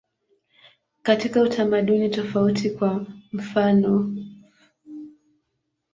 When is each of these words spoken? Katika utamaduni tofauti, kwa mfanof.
Katika 1.01 1.41
utamaduni 1.41 2.09
tofauti, 2.09 2.69
kwa 2.69 3.05
mfanof. 3.31 4.11